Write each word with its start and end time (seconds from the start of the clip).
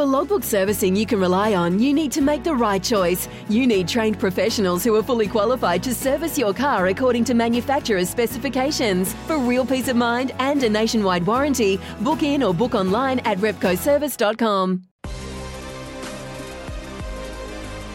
For 0.00 0.06
logbook 0.06 0.44
servicing 0.44 0.96
you 0.96 1.04
can 1.04 1.20
rely 1.20 1.52
on, 1.52 1.78
you 1.78 1.92
need 1.92 2.10
to 2.12 2.22
make 2.22 2.42
the 2.42 2.54
right 2.54 2.82
choice. 2.82 3.28
You 3.50 3.66
need 3.66 3.86
trained 3.86 4.18
professionals 4.18 4.82
who 4.82 4.94
are 4.96 5.02
fully 5.02 5.28
qualified 5.28 5.82
to 5.82 5.94
service 5.94 6.38
your 6.38 6.54
car 6.54 6.86
according 6.86 7.24
to 7.24 7.34
manufacturer's 7.34 8.08
specifications. 8.08 9.12
For 9.26 9.36
real 9.36 9.66
peace 9.66 9.88
of 9.88 9.96
mind 9.96 10.32
and 10.38 10.62
a 10.62 10.70
nationwide 10.70 11.26
warranty, 11.26 11.78
book 12.00 12.22
in 12.22 12.42
or 12.42 12.54
book 12.54 12.74
online 12.74 13.18
at 13.26 13.36
repcoservice.com. 13.40 14.84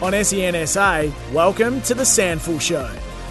On 0.00 0.24
SEN 0.24 0.64
SA, 0.64 1.10
welcome 1.32 1.80
to 1.80 1.94
the 1.94 2.04
SANFL 2.04 2.60
Show. 2.60 2.86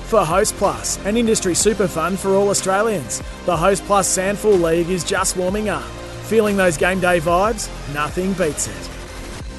For 0.08 0.20
Hostplus, 0.20 1.04
an 1.06 1.16
industry 1.16 1.56
super 1.56 1.88
fund 1.88 2.20
for 2.20 2.32
all 2.32 2.50
Australians, 2.50 3.24
the 3.46 3.56
Host 3.56 3.86
Plus 3.86 4.18
SANFL 4.18 4.62
League 4.62 4.90
is 4.90 5.06
just 5.06 5.38
warming 5.38 5.70
up. 5.70 5.90
Feeling 6.28 6.58
those 6.58 6.76
game 6.76 7.00
day 7.00 7.20
vibes? 7.20 7.70
Nothing 7.94 8.34
beats 8.34 8.68
it. 8.68 8.90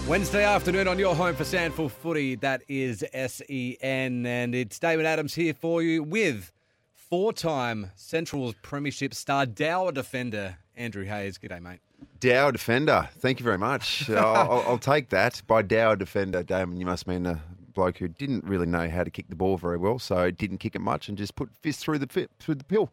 Wednesday 0.08 0.42
afternoon 0.42 0.88
on 0.88 0.98
your 0.98 1.14
home 1.14 1.36
for 1.36 1.44
SANFL 1.44 1.88
Footy, 1.88 2.34
that 2.36 2.62
is 2.66 3.04
SEN, 3.14 4.26
and 4.26 4.52
it's 4.52 4.76
Damon 4.80 5.06
Adams 5.06 5.32
here 5.32 5.54
for 5.54 5.80
you 5.80 6.02
with 6.02 6.50
four-time 6.92 7.92
Central's 7.94 8.56
Premiership 8.62 9.14
star 9.14 9.46
Dower 9.46 9.92
defender 9.92 10.58
Andrew 10.74 11.04
Hayes. 11.04 11.38
G'day, 11.38 11.62
mate. 11.62 11.78
Dower 12.18 12.50
defender. 12.50 13.08
Thank 13.18 13.38
you 13.38 13.44
very 13.44 13.58
much. 13.58 14.10
I'll, 14.10 14.64
I'll, 14.66 14.78
take 14.78 15.10
that. 15.10 15.40
By 15.46 15.62
Dower 15.62 15.94
defender, 15.94 16.42
Damon, 16.42 16.80
you 16.80 16.86
must 16.86 17.06
mean 17.06 17.26
a 17.26 17.40
bloke 17.74 17.98
who 17.98 18.08
didn't 18.08 18.42
really 18.42 18.66
know 18.66 18.90
how 18.90 19.04
to 19.04 19.10
kick 19.10 19.28
the 19.28 19.36
ball 19.36 19.56
very 19.56 19.78
well, 19.78 20.00
so 20.00 20.32
didn't 20.32 20.58
kick 20.58 20.74
it 20.74 20.80
much 20.80 21.08
and 21.08 21.16
just 21.16 21.36
put 21.36 21.54
fist 21.62 21.78
through 21.78 22.00
the 22.00 22.28
through 22.40 22.56
the 22.56 22.64
pill. 22.64 22.90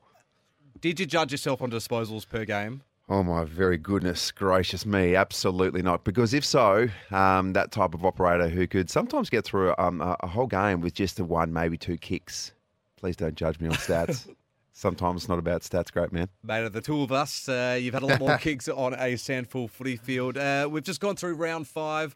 Did 0.80 1.00
you 1.00 1.08
judge 1.08 1.32
yourself 1.32 1.60
on 1.64 1.72
disposals 1.72 2.30
per 2.30 2.46
game? 2.46 2.84
Oh 3.10 3.22
my 3.22 3.44
very 3.44 3.78
goodness 3.78 4.32
gracious 4.32 4.86
me! 4.86 5.16
Absolutely 5.16 5.82
not. 5.82 6.06
Because 6.06 6.34
if 6.34 6.46
so, 6.46 6.88
um, 7.12 7.54
that 7.54 7.72
type 7.72 7.94
of 7.94 8.06
operator 8.06 8.48
who 8.48 8.66
could 8.66 8.90
sometimes 8.90 9.30
get 9.30 9.44
through 9.44 9.74
um, 9.78 10.00
a, 10.00 10.16
a, 10.22 10.28
whole 10.28 10.48
game 10.48 10.80
with 10.80 10.94
just 10.94 11.18
the 11.18 11.26
one, 11.26 11.52
maybe 11.52 11.78
two 11.78 11.98
kicks. 11.98 12.54
Please 12.96 13.18
don't 13.18 13.36
judge 13.36 13.60
me 13.60 13.68
on 13.68 13.74
stats. 13.76 14.34
sometimes 14.72 15.24
it's 15.24 15.30
not 15.30 15.38
about 15.38 15.62
stats, 15.62 15.92
great 15.92 16.14
man. 16.14 16.30
Mate, 16.44 16.64
of 16.64 16.74
the 16.74 16.82
two 16.82 17.02
of 17.02 17.12
us, 17.12 17.50
uh, 17.50 17.78
you've 17.80 17.94
had 17.94 18.04
a 18.04 18.06
lot 18.06 18.20
more 18.20 18.38
kicks 18.40 18.70
on 18.70 18.94
a 18.94 19.14
SANFL 19.14 19.70
footy 19.70 19.98
field. 19.98 20.38
Uh, 20.38 20.68
we've 20.72 20.84
just 20.84 21.00
gone 21.00 21.16
through 21.16 21.36
round 21.36 21.68
five. 21.68 22.16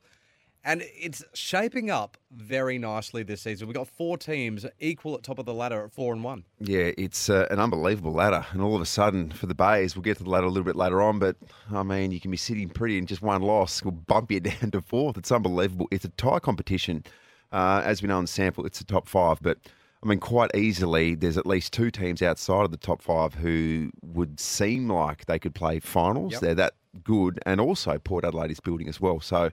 And 0.68 0.84
it's 0.86 1.24
shaping 1.34 1.90
up 1.90 2.18
very 2.30 2.78
nicely 2.78 3.24
this 3.24 3.44
season. 3.44 3.70
We've 3.70 3.76
got 3.76 3.88
four 3.88 4.18
teams 4.18 4.66
equal 4.82 5.16
at 5.16 5.24
top 5.24 5.40
of 5.40 5.46
the 5.46 5.54
ladder 5.54 5.86
at 5.86 5.94
four 5.94 6.12
and 6.12 6.26
one. 6.26 6.44
Yeah, 6.60 6.92
it's 6.98 7.30
uh, 7.30 7.48
an 7.50 7.58
unbelievable 7.58 8.12
ladder. 8.12 8.46
And 8.52 8.62
all 8.62 8.76
of 8.76 8.82
a 8.82 8.86
sudden, 8.86 9.32
for 9.32 9.46
the 9.46 9.56
Bays, 9.56 9.96
we'll 9.96 10.04
get 10.04 10.18
to 10.18 10.26
the 10.26 10.30
ladder 10.30 10.46
a 10.46 10.50
little 10.50 10.66
bit 10.66 10.76
later 10.76 11.02
on. 11.02 11.20
But 11.20 11.38
I 11.72 11.84
mean, 11.84 12.12
you 12.12 12.20
can 12.20 12.32
be 12.32 12.38
sitting 12.38 12.68
pretty 12.68 12.98
and 12.98 13.08
just 13.08 13.22
one 13.22 13.44
loss 13.44 13.82
will 13.82 13.94
bump 13.94 14.30
you 14.30 14.40
down 14.42 14.72
to 14.72 14.82
fourth. 14.82 15.18
It's 15.18 15.32
unbelievable. 15.32 15.88
It's 15.90 16.04
a 16.04 16.10
tie 16.10 16.40
competition. 16.40 17.06
Uh, 17.54 17.82
as 17.86 18.02
we 18.02 18.10
know 18.10 18.20
in 18.20 18.26
the 18.26 18.30
SANFL, 18.30 18.66
it's 18.66 18.80
the 18.80 18.86
top 18.86 19.08
five. 19.08 19.42
But 19.42 19.60
I 20.04 20.08
mean, 20.08 20.20
quite 20.20 20.52
easily, 20.54 21.16
there's 21.16 21.38
at 21.38 21.46
least 21.46 21.72
two 21.72 21.92
teams 21.92 22.22
outside 22.22 22.66
of 22.66 22.72
the 22.72 22.78
top 22.78 23.02
five 23.02 23.36
who 23.36 23.90
would 24.04 24.38
seem 24.38 24.90
like 24.90 25.28
they 25.28 25.40
could 25.40 25.56
play 25.56 25.80
finals. 25.80 26.34
Yep. 26.34 26.42
They're 26.42 26.56
that 26.56 26.74
good. 27.06 27.40
And 27.46 27.62
also, 27.62 27.98
Port 28.00 28.26
Adelaide 28.26 28.52
is 28.52 28.60
building 28.60 28.90
as 28.90 29.00
well. 29.00 29.22
So, 29.22 29.50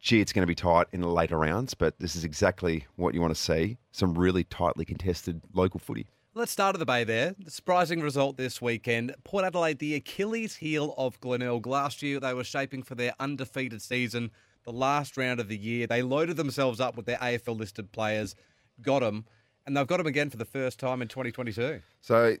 gee, 0.00 0.20
it's 0.20 0.32
going 0.32 0.42
to 0.42 0.46
be 0.46 0.54
tight 0.54 0.86
in 0.92 1.00
the 1.00 1.08
later 1.08 1.38
rounds, 1.38 1.74
but 1.74 1.98
this 1.98 2.16
is 2.16 2.24
exactly 2.24 2.86
what 2.96 3.14
you 3.14 3.20
want 3.20 3.34
to 3.34 3.40
see 3.40 3.78
some 3.92 4.16
really 4.16 4.44
tightly 4.44 4.84
contested 4.84 5.40
local 5.52 5.78
footy. 5.78 6.06
Let's 6.32 6.52
start 6.52 6.74
at 6.74 6.78
the 6.78 6.86
Bay 6.86 7.04
there. 7.04 7.34
The 7.38 7.50
surprising 7.50 8.00
result 8.00 8.36
this 8.36 8.62
weekend. 8.62 9.14
Port 9.24 9.44
Adelaide, 9.44 9.80
the 9.80 9.96
Achilles 9.96 10.56
heel 10.56 10.94
of 10.96 11.20
Glenelg. 11.20 11.66
Last 11.66 12.02
year, 12.02 12.20
they 12.20 12.32
were 12.32 12.44
shaping 12.44 12.82
for 12.82 12.94
their 12.94 13.14
undefeated 13.18 13.82
season, 13.82 14.30
the 14.64 14.72
last 14.72 15.16
round 15.16 15.40
of 15.40 15.48
the 15.48 15.56
year. 15.56 15.88
They 15.88 16.02
loaded 16.02 16.36
themselves 16.36 16.80
up 16.80 16.96
with 16.96 17.06
their 17.06 17.18
AFL 17.18 17.58
listed 17.58 17.90
players, 17.90 18.36
got 18.80 19.00
them, 19.00 19.26
and 19.66 19.76
they've 19.76 19.86
got 19.86 19.96
them 19.96 20.06
again 20.06 20.30
for 20.30 20.36
the 20.36 20.44
first 20.44 20.78
time 20.78 21.02
in 21.02 21.08
2022. 21.08 21.80
So, 22.00 22.36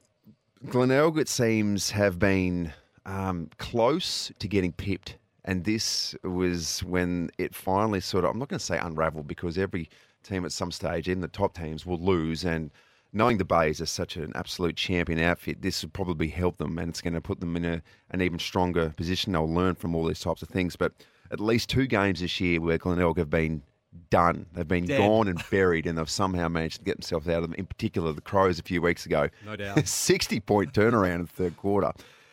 Glenelg, 0.68 1.18
it 1.18 1.28
seems, 1.28 1.90
have 1.90 2.18
been 2.18 2.72
um, 3.04 3.50
close 3.58 4.30
to 4.38 4.46
getting 4.46 4.72
pipped 4.72 5.16
and 5.50 5.64
this 5.64 6.14
was 6.22 6.78
when 6.84 7.28
it 7.36 7.56
finally 7.56 8.00
sort 8.00 8.24
of, 8.24 8.30
I'm 8.30 8.38
not 8.38 8.48
going 8.48 8.60
to 8.60 8.64
say 8.64 8.78
unraveled 8.78 9.26
because 9.26 9.58
every 9.58 9.90
team 10.22 10.44
at 10.44 10.52
some 10.52 10.70
stage, 10.70 11.08
in 11.08 11.22
the 11.22 11.26
top 11.26 11.56
teams, 11.56 11.84
will 11.84 11.98
lose. 11.98 12.44
And 12.44 12.70
knowing 13.12 13.38
the 13.38 13.44
Bays 13.44 13.80
are 13.80 13.86
such 13.86 14.16
an 14.16 14.30
absolute 14.36 14.76
champion 14.76 15.18
outfit, 15.18 15.60
this 15.60 15.82
will 15.82 15.90
probably 15.90 16.28
help 16.28 16.58
them 16.58 16.78
and 16.78 16.88
it's 16.88 17.00
going 17.00 17.14
to 17.14 17.20
put 17.20 17.40
them 17.40 17.56
in 17.56 17.64
a, 17.64 17.82
an 18.12 18.22
even 18.22 18.38
stronger 18.38 18.90
position. 18.90 19.32
They'll 19.32 19.52
learn 19.52 19.74
from 19.74 19.96
all 19.96 20.06
these 20.06 20.20
types 20.20 20.40
of 20.40 20.48
things. 20.48 20.76
But 20.76 20.92
at 21.32 21.40
least 21.40 21.68
two 21.68 21.88
games 21.88 22.20
this 22.20 22.40
year 22.40 22.60
where 22.60 22.78
Glenelg 22.78 23.18
have 23.18 23.30
been 23.30 23.64
done. 24.08 24.46
They've 24.52 24.68
been 24.68 24.86
Dead. 24.86 24.98
gone 24.98 25.26
and 25.26 25.42
buried, 25.50 25.84
and 25.84 25.98
they've 25.98 26.08
somehow 26.08 26.46
managed 26.46 26.78
to 26.78 26.84
get 26.84 26.98
themselves 26.98 27.28
out 27.28 27.42
of 27.42 27.42
them. 27.42 27.54
In 27.54 27.66
particular, 27.66 28.12
the 28.12 28.20
Crows 28.20 28.60
a 28.60 28.62
few 28.62 28.80
weeks 28.80 29.04
ago. 29.04 29.28
No 29.44 29.56
doubt. 29.56 29.84
60 29.88 30.38
point 30.38 30.72
turnaround 30.72 31.16
in 31.16 31.22
the 31.22 31.26
third 31.26 31.56
quarter. 31.56 31.90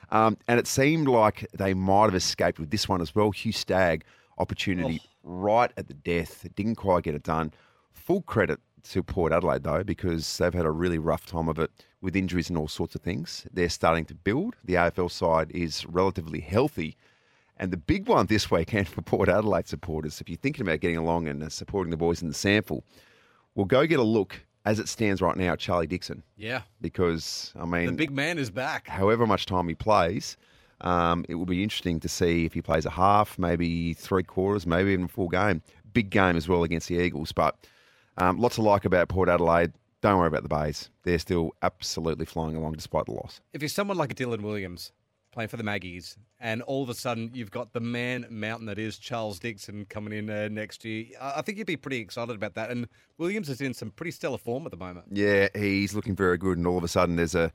Um, 0.10 0.38
and 0.48 0.60
it 0.60 0.68
seemed 0.68 1.08
like 1.08 1.48
they 1.54 1.74
might 1.74 2.06
have 2.06 2.16
escaped 2.16 2.60
with 2.60 2.70
this 2.70 2.88
one 2.88 3.02
as 3.02 3.14
well. 3.14 3.32
Hugh 3.32 3.52
Stagg 3.52 4.04
opportunity 4.38 5.02
oh. 5.04 5.10
right 5.24 5.72
at 5.78 5.88
the 5.88 5.94
death. 5.94 6.46
It 6.46 6.56
didn't 6.56 6.76
quite 6.76 7.04
get 7.04 7.16
it 7.16 7.24
done. 7.24 7.52
Full 7.92 8.22
credit 8.22 8.60
to 8.92 9.04
Port 9.04 9.34
Adelaide 9.34 9.64
though, 9.64 9.84
because 9.84 10.38
they've 10.38 10.54
had 10.54 10.66
a 10.66 10.72
really 10.72 11.00
rough 11.00 11.26
time 11.26 11.50
of 11.50 11.60
it 11.60 11.72
with 12.02 12.16
injuries 12.16 12.50
and 12.50 12.58
all 12.58 12.68
sorts 12.68 12.96
of 12.96 13.02
things. 13.02 13.46
They're 13.52 13.70
starting 13.70 14.06
to 14.06 14.16
build. 14.16 14.56
The 14.64 14.76
AFL 14.76 15.12
side 15.12 15.52
is 15.52 15.86
relatively 15.86 16.40
healthy. 16.40 16.96
And 17.58 17.72
the 17.72 17.78
big 17.78 18.08
one 18.08 18.28
this 18.28 18.52
weekend 18.52 18.88
for 18.88 19.02
Port 19.02 19.30
Adelaide 19.30 19.68
supporters, 19.68 20.22
if 20.22 20.30
you're 20.30 20.38
thinking 20.38 20.62
about 20.62 20.80
getting 20.80 20.98
along 20.98 21.28
and 21.28 21.52
supporting 21.52 21.92
the 21.92 21.98
boys 21.98 22.22
in 22.22 22.28
the 22.28 22.34
SANFL, 22.34 22.82
well, 23.56 23.66
go 23.66 23.88
get 23.88 24.00
a 24.00 24.04
look 24.04 24.46
as 24.68 24.80
it 24.80 24.90
stands 24.90 25.22
right 25.22 25.38
now, 25.38 25.56
Charlie 25.56 25.88
Dixon. 25.88 26.22
Yeah. 26.36 26.62
Because, 26.82 27.54
I 27.58 27.66
mean, 27.66 27.86
the 27.86 27.94
big 27.94 28.12
man 28.12 28.38
is 28.38 28.50
back. 28.50 28.86
However 28.88 29.26
much 29.26 29.46
time 29.46 29.70
he 29.70 29.76
plays, 29.76 30.36
um, 30.82 31.24
it 31.30 31.36
will 31.36 31.46
be 31.46 31.64
interesting 31.64 32.02
to 32.02 32.10
see 32.10 32.46
if 32.46 32.54
he 32.54 32.62
plays 32.62 32.86
a 32.86 32.90
half, 32.90 33.40
maybe 33.40 33.94
three 33.94 34.24
quarters, 34.24 34.68
maybe 34.68 34.92
even 34.92 35.06
a 35.06 35.08
full 35.08 35.30
game. 35.30 35.62
Big 35.94 36.10
game 36.10 36.36
as 36.36 36.50
well 36.50 36.64
against 36.64 36.90
the 36.90 36.96
Eagles. 36.96 37.32
But 37.32 37.56
um, 38.18 38.40
lots 38.40 38.56
to 38.56 38.62
like 38.62 38.84
about 38.84 39.08
Port 39.08 39.30
Adelaide. 39.30 39.72
Don't 40.02 40.20
worry 40.20 40.28
about 40.28 40.44
the 40.44 40.50
Bays. 40.50 40.90
They're 41.04 41.18
still 41.18 41.56
absolutely 41.62 42.26
flying 42.26 42.58
along 42.58 42.74
despite 42.74 43.06
the 43.06 43.14
loss. 43.14 43.40
If 43.54 43.62
you're 43.62 43.70
someone 43.70 43.98
like 43.98 44.14
Dylan 44.16 44.42
Williams, 44.42 44.92
playing 45.32 45.50
for 45.50 45.58
the 45.58 45.64
Maggies, 45.64 46.18
and 46.40 46.62
all 46.64 46.84
of 46.84 46.90
a 46.90 46.94
sudden 46.94 47.32
you've 47.34 47.52
got 47.52 47.74
the 47.74 47.80
man 47.80 48.26
mountain 48.30 48.68
that 48.68 48.80
is 48.80 48.98
Charles 48.98 49.40
Dixon 49.40 49.86
coming 49.86 50.14
in 50.14 50.30
uh, 50.30 50.48
next 50.50 50.84
year. 50.86 51.06
I 51.22 51.42
think 51.42 51.58
you'd 51.58 51.68
be 51.68 51.78
pretty 51.78 52.00
excited 52.00 52.36
about 52.36 52.56
that. 52.56 52.70
And 52.70 52.88
Williams 53.18 53.50
is 53.50 53.62
in 53.62 53.74
some 53.74 53.92
pretty 53.92 54.12
stellar 54.12 54.38
form 54.38 54.66
at 54.66 54.72
the 54.72 54.78
moment. 54.78 55.08
Yeah, 55.12 55.50
he's 55.56 55.94
looking 55.94 56.16
very 56.16 56.38
good, 56.38 56.58
and 56.58 56.68
all 56.68 56.78
of 56.78 56.84
a 56.84 56.88
sudden 56.88 57.16
there's 57.16 57.36
a 57.36 57.52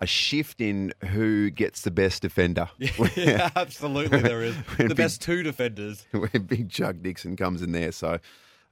a 0.00 0.06
shift 0.06 0.60
in 0.60 0.92
who 1.10 1.48
gets 1.48 1.82
the 1.82 1.90
best 1.90 2.22
defender. 2.22 2.68
yeah, 3.16 3.50
absolutely, 3.56 4.20
there 4.20 4.42
is 4.42 4.56
the 4.76 4.88
big, 4.88 4.96
best 4.96 5.22
two 5.22 5.44
defenders. 5.44 6.04
When 6.10 6.42
Big 6.42 6.70
Chuck 6.70 6.96
Dixon 7.00 7.36
comes 7.36 7.62
in 7.62 7.72
there, 7.72 7.92
so. 7.92 8.18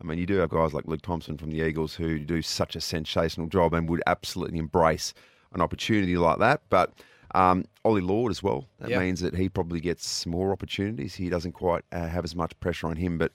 I 0.02 0.06
mean, 0.06 0.16
you 0.16 0.24
do 0.24 0.36
have 0.36 0.48
guys 0.48 0.72
like 0.72 0.86
Luke 0.86 1.02
Thompson 1.02 1.36
from 1.36 1.50
the 1.50 1.60
Eagles 1.60 1.94
who 1.94 2.18
do 2.18 2.40
such 2.40 2.74
a 2.74 2.80
sensational 2.80 3.48
job 3.48 3.74
and 3.74 3.86
would 3.90 4.02
absolutely 4.06 4.58
embrace 4.58 5.12
an 5.52 5.60
opportunity 5.60 6.16
like 6.16 6.38
that. 6.38 6.62
But 6.70 6.94
um, 7.34 7.64
Ollie 7.84 8.00
Lord 8.00 8.30
as 8.30 8.42
well. 8.42 8.66
That 8.78 8.90
yep. 8.90 9.00
means 9.00 9.20
that 9.20 9.34
he 9.34 9.48
probably 9.48 9.80
gets 9.80 10.26
more 10.26 10.52
opportunities. 10.52 11.14
He 11.14 11.28
doesn't 11.28 11.52
quite 11.52 11.84
uh, 11.92 12.08
have 12.08 12.24
as 12.24 12.34
much 12.34 12.58
pressure 12.60 12.86
on 12.86 12.96
him, 12.96 13.18
but 13.18 13.32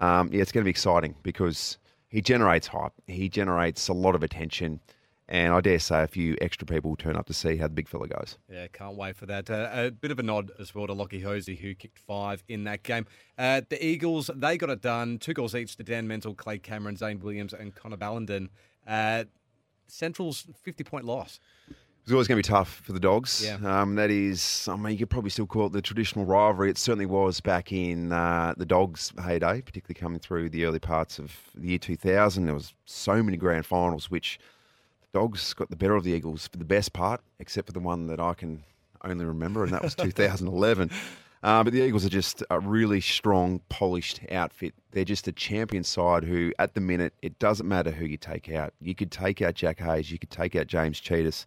um, 0.00 0.30
yeah, 0.32 0.42
it's 0.42 0.52
going 0.52 0.62
to 0.62 0.64
be 0.64 0.70
exciting 0.70 1.14
because 1.22 1.78
he 2.08 2.20
generates 2.20 2.66
hype. 2.66 2.92
He 3.06 3.28
generates 3.28 3.88
a 3.88 3.92
lot 3.92 4.14
of 4.14 4.22
attention. 4.22 4.80
And 5.26 5.54
I 5.54 5.62
dare 5.62 5.78
say 5.78 6.02
a 6.02 6.06
few 6.06 6.36
extra 6.42 6.66
people 6.66 6.90
will 6.90 6.96
turn 6.96 7.16
up 7.16 7.26
to 7.26 7.32
see 7.32 7.56
how 7.56 7.66
the 7.66 7.72
big 7.72 7.88
fella 7.88 8.08
goes. 8.08 8.36
Yeah, 8.50 8.66
can't 8.66 8.94
wait 8.94 9.16
for 9.16 9.24
that. 9.24 9.48
Uh, 9.48 9.68
a 9.72 9.90
bit 9.90 10.10
of 10.10 10.18
a 10.18 10.22
nod 10.22 10.50
as 10.60 10.74
well 10.74 10.86
to 10.86 10.92
Lockie 10.92 11.20
Hosie, 11.20 11.56
who 11.56 11.74
kicked 11.74 11.98
five 11.98 12.44
in 12.46 12.64
that 12.64 12.82
game. 12.82 13.06
Uh, 13.38 13.62
the 13.66 13.82
Eagles, 13.84 14.30
they 14.34 14.58
got 14.58 14.68
it 14.68 14.82
done. 14.82 15.18
Two 15.18 15.32
goals 15.32 15.54
each 15.54 15.76
to 15.76 15.82
Dan 15.82 16.06
Menzel, 16.06 16.34
Clay 16.34 16.58
Cameron, 16.58 16.96
Zane 16.96 17.20
Williams, 17.20 17.54
and 17.54 17.74
Connor 17.74 17.96
Ballenden. 17.96 18.50
Uh, 18.86 19.24
Central's 19.86 20.46
50 20.62 20.84
point 20.84 21.06
loss. 21.06 21.40
It's 22.04 22.12
always 22.12 22.28
going 22.28 22.40
to 22.40 22.46
be 22.46 22.52
tough 22.54 22.82
for 22.84 22.92
the 22.92 23.00
Dogs. 23.00 23.42
Yeah. 23.42 23.56
Um, 23.64 23.94
that 23.94 24.10
is, 24.10 24.68
I 24.70 24.76
mean, 24.76 24.92
you 24.92 24.98
could 24.98 25.08
probably 25.08 25.30
still 25.30 25.46
call 25.46 25.68
it 25.68 25.72
the 25.72 25.80
traditional 25.80 26.26
rivalry. 26.26 26.68
It 26.68 26.76
certainly 26.76 27.06
was 27.06 27.40
back 27.40 27.72
in 27.72 28.12
uh, 28.12 28.52
the 28.58 28.66
Dogs' 28.66 29.10
heyday, 29.24 29.62
particularly 29.62 29.98
coming 29.98 30.18
through 30.18 30.50
the 30.50 30.66
early 30.66 30.80
parts 30.80 31.18
of 31.18 31.34
the 31.54 31.68
year 31.68 31.78
2000. 31.78 32.44
There 32.44 32.54
was 32.54 32.74
so 32.84 33.22
many 33.22 33.38
grand 33.38 33.64
finals, 33.64 34.10
which 34.10 34.38
the 35.00 35.18
Dogs 35.18 35.54
got 35.54 35.70
the 35.70 35.76
better 35.76 35.96
of 35.96 36.04
the 36.04 36.10
Eagles 36.10 36.46
for 36.46 36.58
the 36.58 36.64
best 36.66 36.92
part, 36.92 37.22
except 37.38 37.68
for 37.68 37.72
the 37.72 37.80
one 37.80 38.06
that 38.08 38.20
I 38.20 38.34
can 38.34 38.62
only 39.02 39.24
remember, 39.24 39.64
and 39.64 39.72
that 39.72 39.82
was 39.82 39.94
2011. 39.94 40.90
Uh, 41.42 41.64
but 41.64 41.72
the 41.72 41.80
Eagles 41.80 42.04
are 42.04 42.10
just 42.10 42.42
a 42.50 42.60
really 42.60 43.00
strong, 43.00 43.62
polished 43.70 44.20
outfit. 44.30 44.74
They're 44.90 45.06
just 45.06 45.26
a 45.26 45.32
champion 45.32 45.84
side 45.84 46.24
who, 46.24 46.52
at 46.58 46.74
the 46.74 46.82
minute, 46.82 47.14
it 47.22 47.38
doesn't 47.38 47.66
matter 47.66 47.90
who 47.90 48.04
you 48.04 48.18
take 48.18 48.50
out. 48.50 48.74
You 48.82 48.94
could 48.94 49.10
take 49.10 49.40
out 49.40 49.54
Jack 49.54 49.78
Hayes, 49.78 50.10
you 50.10 50.18
could 50.18 50.30
take 50.30 50.54
out 50.54 50.66
James 50.66 51.00
Tsitas 51.00 51.46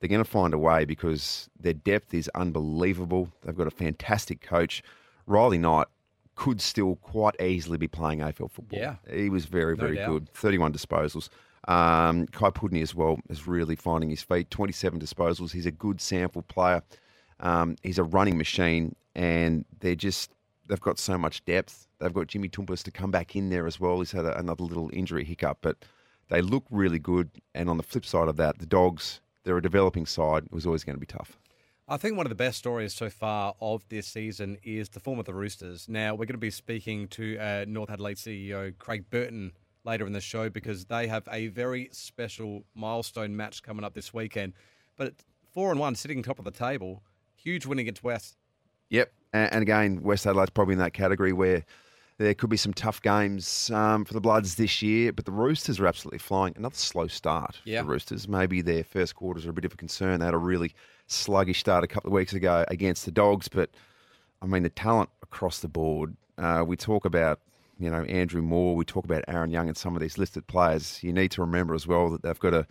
they're 0.00 0.08
going 0.08 0.22
to 0.24 0.30
find 0.30 0.54
a 0.54 0.58
way 0.58 0.84
because 0.84 1.48
their 1.58 1.72
depth 1.72 2.14
is 2.14 2.30
unbelievable. 2.34 3.30
They've 3.42 3.56
got 3.56 3.66
a 3.66 3.70
fantastic 3.72 4.40
coach. 4.40 4.82
Riley 5.26 5.58
Knight 5.58 5.86
could 6.34 6.60
still 6.60 6.96
quite 6.96 7.40
easily 7.40 7.78
be 7.78 7.88
playing 7.88 8.20
AFL 8.20 8.50
football. 8.50 8.78
Yeah. 8.78 8.96
He 9.12 9.28
was 9.28 9.46
very, 9.46 9.74
No 9.74 9.84
very 9.84 9.96
doubt. 9.96 10.08
good. 10.08 10.28
31 10.34 10.72
disposals. 10.72 11.28
Um, 11.66 12.26
Kai 12.28 12.50
Pudney 12.50 12.80
as 12.80 12.94
well 12.94 13.18
is 13.28 13.46
really 13.46 13.74
finding 13.76 14.08
his 14.10 14.22
feet. 14.22 14.50
27 14.50 15.00
disposals. 15.00 15.50
He's 15.52 15.66
a 15.66 15.72
good 15.72 15.98
SANFL 15.98 16.46
player. 16.46 16.82
Um, 17.40 17.76
he's 17.82 17.98
a 17.98 18.04
running 18.04 18.38
machine, 18.38 18.94
and 19.14 19.64
they're 19.80 19.94
just 19.94 20.30
they've 20.66 20.80
got 20.80 20.98
so 20.98 21.18
much 21.18 21.44
depth. 21.44 21.86
They've 21.98 22.12
got 22.14 22.28
Jimmy 22.28 22.48
Toumpas 22.48 22.82
to 22.84 22.90
come 22.90 23.10
back 23.10 23.34
in 23.36 23.50
there 23.50 23.66
as 23.66 23.78
well. 23.80 23.98
He's 23.98 24.12
had 24.12 24.24
a, 24.24 24.38
another 24.38 24.64
little 24.64 24.90
injury 24.92 25.24
hiccup, 25.24 25.58
but 25.60 25.84
they 26.28 26.40
look 26.40 26.64
really 26.70 26.98
good. 26.98 27.30
And 27.54 27.68
on 27.68 27.76
the 27.76 27.82
flip 27.82 28.04
side 28.04 28.28
of 28.28 28.36
that, 28.36 28.58
the 28.58 28.66
Dogs, 28.66 29.20
they're 29.44 29.56
a 29.56 29.62
developing 29.62 30.06
side. 30.06 30.44
It 30.44 30.52
was 30.52 30.66
always 30.66 30.84
going 30.84 30.96
to 30.96 31.00
be 31.00 31.06
tough. 31.06 31.38
I 31.90 31.96
think 31.96 32.18
one 32.18 32.26
of 32.26 32.30
the 32.30 32.36
best 32.36 32.58
stories 32.58 32.92
so 32.92 33.08
far 33.08 33.54
of 33.62 33.82
this 33.88 34.06
season 34.06 34.58
is 34.62 34.90
the 34.90 35.00
form 35.00 35.18
of 35.18 35.24
the 35.24 35.32
Roosters. 35.32 35.88
Now, 35.88 36.12
we're 36.12 36.26
going 36.26 36.34
to 36.34 36.38
be 36.38 36.50
speaking 36.50 37.08
to 37.08 37.38
uh, 37.38 37.64
North 37.66 37.88
Adelaide 37.88 38.18
CEO 38.18 38.76
Craig 38.76 39.06
Burton 39.08 39.52
later 39.84 40.06
in 40.06 40.12
the 40.12 40.20
show 40.20 40.50
because 40.50 40.84
they 40.84 41.06
have 41.06 41.26
a 41.32 41.46
very 41.48 41.88
special 41.92 42.64
milestone 42.74 43.34
match 43.34 43.62
coming 43.62 43.84
up 43.84 43.94
this 43.94 44.12
weekend. 44.12 44.52
But 44.96 45.14
four 45.50 45.70
and 45.70 45.80
one, 45.80 45.94
sitting 45.94 46.22
top 46.22 46.38
of 46.38 46.44
the 46.44 46.50
table, 46.50 47.02
huge 47.34 47.64
win 47.64 47.78
against 47.78 48.04
West. 48.04 48.36
Yep. 48.90 49.10
And, 49.32 49.52
and 49.54 49.62
again, 49.62 50.02
West 50.02 50.26
Adelaide's 50.26 50.50
probably 50.50 50.74
in 50.74 50.80
that 50.80 50.92
category 50.92 51.32
where 51.32 51.64
there 52.18 52.34
could 52.34 52.50
be 52.50 52.56
some 52.56 52.74
tough 52.74 53.00
games 53.00 53.70
um, 53.70 54.04
for 54.04 54.12
the 54.12 54.20
Bloods 54.20 54.56
this 54.56 54.82
year, 54.82 55.12
but 55.12 55.24
the 55.24 55.32
Roosters 55.32 55.78
are 55.80 55.86
absolutely 55.86 56.18
flying. 56.18 56.52
Another 56.56 56.74
slow 56.74 57.06
start 57.06 57.60
Yeah. 57.64 57.80
for 57.80 57.86
the 57.86 57.92
Roosters. 57.92 58.28
Maybe 58.28 58.60
their 58.60 58.82
first 58.84 59.14
quarters 59.14 59.46
are 59.46 59.50
a 59.50 59.52
bit 59.52 59.64
of 59.64 59.72
a 59.72 59.76
concern. 59.76 60.18
They 60.20 60.26
had 60.26 60.34
a 60.34 60.38
really 60.38 60.74
sluggish 61.06 61.60
start 61.60 61.84
a 61.84 61.86
couple 61.86 62.08
of 62.08 62.14
weeks 62.14 62.32
ago 62.32 62.64
against 62.68 63.04
the 63.04 63.12
Dogs, 63.12 63.48
but 63.48 63.70
I 64.42 64.46
mean, 64.46 64.62
the 64.64 64.70
talent 64.70 65.10
across 65.22 65.60
the 65.60 65.68
board. 65.68 66.16
Uh, 66.36 66.64
we 66.66 66.76
talk 66.76 67.04
about, 67.04 67.40
you 67.78 67.90
know, 67.90 68.02
Andrew 68.04 68.42
Moore, 68.42 68.76
we 68.76 68.84
talk 68.84 69.04
about 69.04 69.24
Aaron 69.28 69.50
Young 69.50 69.68
and 69.68 69.76
some 69.76 69.94
of 69.96 70.00
these 70.02 70.18
listed 70.18 70.46
players. 70.46 71.02
You 71.02 71.12
need 71.12 71.30
to 71.32 71.40
remember 71.40 71.74
as 71.74 71.86
well 71.86 72.10
that 72.10 72.22
they've 72.22 72.38
got 72.38 72.54
a 72.54 72.66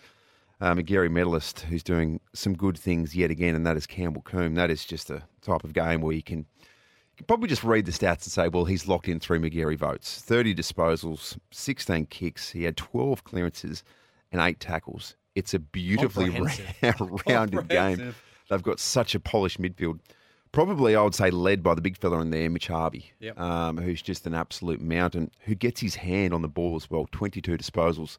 um, 0.60 0.80
a 0.80 0.82
Magarey 0.82 1.12
medalist 1.12 1.60
who's 1.62 1.84
doing 1.84 2.20
some 2.34 2.54
good 2.56 2.78
things 2.80 3.16
yet 3.16 3.30
again, 3.30 3.54
and 3.54 3.64
that 3.68 3.78
is 3.78 3.86
Campbell 3.86 4.24
Coombe. 4.24 4.56
That 4.56 4.72
is 4.72 4.86
just 4.86 5.12
a 5.12 5.22
type 5.42 5.64
of 5.64 5.72
game 5.74 6.02
where 6.02 6.14
you 6.16 6.24
can, 6.24 6.40
you 6.40 6.44
can 6.44 6.46
probably 7.26 7.48
just 7.50 7.64
read 7.64 7.86
the 7.86 7.92
stats 7.92 8.24
and 8.24 8.32
say, 8.32 8.48
well, 8.48 8.66
he's 8.66 8.88
locked 8.88 9.08
in 9.08 9.20
three 9.20 9.40
Magarey 9.40 9.78
votes 9.78 10.22
30 10.22 10.54
disposals, 10.54 11.38
16 11.52 12.06
kicks. 12.08 12.52
He 12.52 12.64
had 12.64 12.78
12 12.78 13.24
clearances 13.24 13.84
and 14.32 14.42
eight 14.42 14.60
tackles. 14.60 15.16
It's 15.36 15.54
a 15.54 15.60
beautifully 15.60 16.30
rounded 17.28 17.68
game. 17.70 18.16
They've 18.50 18.64
got 18.64 18.80
such 18.80 19.16
a 19.16 19.20
polished 19.20 19.62
midfield. 19.62 20.00
Probably, 20.52 20.96
I 20.96 21.02
would 21.02 21.14
say, 21.14 21.30
led 21.30 21.62
by 21.62 21.76
the 21.76 21.82
big 21.82 21.98
fella 21.98 22.20
in 22.22 22.30
there, 22.32 22.50
Mitch 22.50 22.68
Harvey, 22.68 23.12
Yep. 23.20 23.40
um, 23.40 23.78
who's 23.78 24.02
just 24.02 24.26
an 24.26 24.34
absolute 24.34 24.82
mountain, 24.82 25.30
who 25.42 25.54
gets 25.56 25.82
his 25.82 25.96
hand 25.96 26.34
on 26.34 26.42
the 26.42 26.48
ball 26.48 26.76
as 26.76 26.90
well. 26.90 27.08
22 27.12 27.58
disposals. 27.58 28.18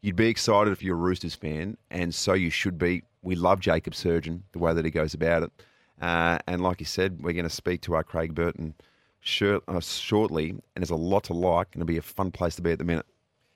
You'd 0.00 0.16
be 0.16 0.28
excited 0.28 0.72
if 0.72 0.82
you're 0.82 0.94
a 0.96 0.98
Roosters 0.98 1.34
fan, 1.34 1.76
and 1.90 2.14
so 2.14 2.32
you 2.34 2.50
should 2.50 2.78
be. 2.78 3.02
We 3.22 3.34
love 3.34 3.58
Jacob 3.60 3.94
Surgeon, 3.94 4.44
the 4.52 4.58
way 4.58 4.72
that 4.72 4.84
he 4.84 4.90
goes 4.90 5.14
about 5.14 5.42
it. 5.42 5.50
Uh, 6.00 6.38
and 6.46 6.62
like 6.62 6.80
you 6.80 6.86
said, 6.86 7.22
we're 7.22 7.32
going 7.32 7.44
to 7.48 7.50
speak 7.54 7.80
to 7.82 7.94
our 7.94 8.02
Craig 8.04 8.34
Burton 8.34 8.74
short, 9.20 9.62
uh, 9.68 9.80
shortly, 9.80 10.50
and 10.50 10.60
there's 10.76 10.90
a 10.90 10.96
lot 10.96 11.24
to 11.24 11.32
like, 11.34 11.68
and 11.72 11.82
it'll 11.82 11.86
be 11.86 11.96
a 11.98 12.02
fun 12.02 12.30
place 12.30 12.56
to 12.56 12.62
be 12.62 12.72
at 12.72 12.78
the 12.78 12.84
minute. 12.84 13.06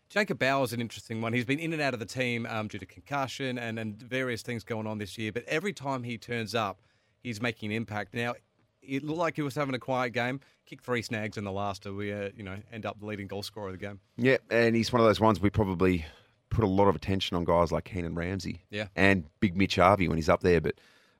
Jacob 0.08 0.38
Bauer's 0.38 0.72
an 0.72 0.80
interesting 0.80 1.20
one. 1.20 1.32
He's 1.34 1.44
been 1.44 1.58
in 1.58 1.72
and 1.74 1.82
out 1.82 1.92
of 1.92 2.00
the 2.00 2.06
team 2.06 2.46
um, 2.46 2.68
due 2.68 2.78
to 2.78 2.86
concussion 2.86 3.58
and, 3.58 3.78
and 3.78 4.00
various 4.00 4.40
things 4.40 4.64
going 4.64 4.86
on 4.86 4.96
this 4.98 5.18
year. 5.18 5.32
But 5.32 5.44
every 5.46 5.72
time 5.74 6.02
he 6.02 6.16
turns 6.16 6.54
up, 6.54 6.80
he's 7.22 7.42
making 7.42 7.70
an 7.72 7.76
impact. 7.76 8.14
Now, 8.14 8.34
it 8.80 9.04
looked 9.04 9.18
like 9.18 9.36
he 9.36 9.42
was 9.42 9.54
having 9.54 9.74
a 9.74 9.78
quiet 9.78 10.14
game. 10.14 10.40
Kicked 10.64 10.84
three 10.84 11.02
snags 11.02 11.36
in 11.36 11.44
the 11.44 11.52
last 11.52 11.82
to 11.82 11.94
we 11.94 12.10
uh, 12.12 12.30
you 12.36 12.42
know 12.42 12.56
end 12.72 12.86
up 12.86 12.98
the 13.00 13.06
leading 13.06 13.26
goal 13.26 13.42
scorer 13.42 13.66
of 13.68 13.72
the 13.72 13.78
game. 13.78 14.00
Yeah, 14.16 14.36
and 14.50 14.74
he's 14.76 14.90
one 14.92 15.00
of 15.00 15.06
those 15.06 15.20
ones 15.20 15.40
we 15.40 15.50
probably 15.50 16.06
put 16.50 16.64
a 16.64 16.66
lot 16.68 16.88
of 16.88 16.96
attention 16.96 17.36
on 17.36 17.44
guys 17.44 17.70
like 17.72 17.84
Keenan 17.84 18.14
Ramsey 18.14 18.62
Yeah. 18.70 18.86
and 18.96 19.24
Big 19.40 19.56
Mitch 19.56 19.76
Harvey 19.76 20.08
when 20.08 20.16
he's 20.16 20.28
up 20.30 20.40
there. 20.42 20.60
But 20.62 20.76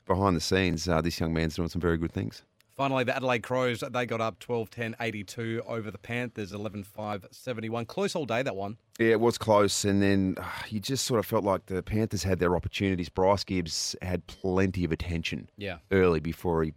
behind 0.09 0.35
the 0.37 0.41
scenes, 0.41 0.89
uh, 0.89 1.01
this 1.01 1.21
young 1.21 1.33
man's 1.33 1.55
doing 1.55 1.69
some 1.69 1.81
very 1.81 1.97
good 1.99 2.11
things. 2.13 2.43
Finally, 2.77 3.03
the 3.05 3.15
Adelaide 3.17 3.43
Crows, 3.43 3.81
they 3.91 4.07
got 4.07 4.21
up 4.21 4.39
12 4.39 4.71
10 4.71 4.97
82 5.01 5.63
over 5.67 5.91
the 5.91 5.99
Panthers, 5.99 6.53
11 6.53 6.85
5 6.85 7.27
71. 7.31 7.87
Close 7.87 8.15
all 8.15 8.25
day, 8.25 8.43
that 8.43 8.55
one. 8.55 8.77
Yeah, 9.01 9.09
it 9.11 9.21
was 9.21 9.37
close, 9.37 9.85
and 9.85 10.01
then 10.01 10.35
uh, 10.39 10.45
you 10.69 10.79
just 10.81 11.05
sort 11.05 11.19
of 11.19 11.27
felt 11.27 11.43
like 11.45 11.67
the 11.67 11.83
Panthers 11.83 12.23
had 12.23 12.39
their 12.39 12.55
opportunities. 12.57 13.09
Bryce 13.09 13.43
Gibbs 13.45 13.97
had 14.03 14.27
plenty 14.29 14.85
of 14.85 14.93
attention 14.93 15.49
Yeah. 15.57 15.79
early 15.91 16.21
before 16.21 16.63
he 16.63 16.73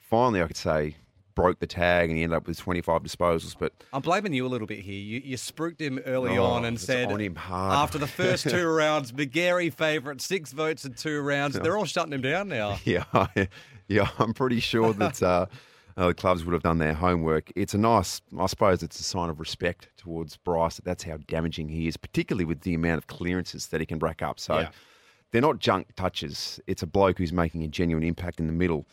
finally, 0.00 0.42
I 0.42 0.46
could 0.48 0.56
say, 0.56 0.96
broke 1.36 1.60
the 1.60 1.66
tag 1.68 2.08
and 2.10 2.16
he 2.18 2.24
ended 2.24 2.36
up 2.36 2.48
with 2.48 2.58
25 2.58 3.04
disposals. 3.04 3.54
But 3.56 3.72
I'm 3.92 4.02
blaming 4.02 4.32
you 4.32 4.44
a 4.44 4.48
little 4.48 4.66
bit 4.66 4.80
here. 4.80 4.98
You, 4.98 5.20
you 5.24 5.36
spooked 5.36 5.80
him 5.80 6.00
early 6.04 6.36
Oh, 6.36 6.44
on 6.44 6.64
and 6.64 6.80
said 6.80 7.12
on 7.12 7.36
after 7.48 7.98
the 7.98 8.08
first 8.08 8.48
two 8.48 8.66
rounds, 8.66 9.12
Magarey 9.12 9.72
favourite, 9.72 10.20
six 10.20 10.50
votes 10.52 10.84
in 10.84 10.94
two 10.94 11.20
rounds. 11.20 11.56
They're 11.56 11.76
all 11.78 11.84
shutting 11.84 12.12
him 12.12 12.22
down 12.22 12.48
now. 12.48 12.78
Yeah, 12.84 13.04
yeah, 13.86 14.08
I'm 14.18 14.32
pretty 14.34 14.58
sure 14.60 14.92
that 14.94 15.22
uh, 15.22 15.46
uh, 15.96 16.06
the 16.08 16.14
clubs 16.14 16.44
would 16.44 16.52
have 16.54 16.62
done 16.62 16.78
their 16.78 16.94
homework. 16.94 17.52
It's 17.54 17.74
a 17.74 17.78
nice, 17.78 18.20
I 18.38 18.46
suppose, 18.46 18.82
it's 18.82 18.98
a 18.98 19.02
sign 19.04 19.28
of 19.28 19.38
respect 19.38 19.88
towards 19.96 20.36
Bryce. 20.38 20.76
That 20.76 20.84
that's 20.84 21.04
how 21.04 21.18
damaging 21.28 21.68
he 21.68 21.86
is, 21.86 21.96
particularly 21.96 22.44
with 22.44 22.62
the 22.62 22.74
amount 22.74 22.98
of 22.98 23.06
clearances 23.06 23.66
that 23.68 23.80
he 23.80 23.86
can 23.86 23.98
rack 23.98 24.22
up. 24.22 24.40
So 24.40 24.58
Yeah. 24.60 24.68
they're 25.32 25.42
not 25.42 25.58
junk 25.58 25.88
touches. 25.96 26.58
It's 26.66 26.82
a 26.82 26.86
bloke 26.86 27.18
who's 27.18 27.32
making 27.32 27.62
a 27.64 27.68
genuine 27.68 28.02
impact 28.04 28.40
in 28.40 28.46
the 28.46 28.52
middle. 28.52 28.86